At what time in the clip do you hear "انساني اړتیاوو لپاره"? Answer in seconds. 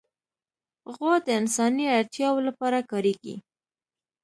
1.39-2.79